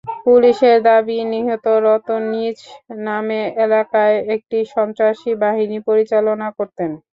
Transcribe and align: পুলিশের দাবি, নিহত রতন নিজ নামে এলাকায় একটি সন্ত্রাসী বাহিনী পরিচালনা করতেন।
পুলিশের 0.25 0.77
দাবি, 0.85 1.17
নিহত 1.31 1.65
রতন 1.85 2.21
নিজ 2.33 2.57
নামে 3.05 3.41
এলাকায় 3.65 4.17
একটি 4.35 4.57
সন্ত্রাসী 4.73 5.31
বাহিনী 5.43 5.77
পরিচালনা 5.87 6.47
করতেন। 6.57 6.91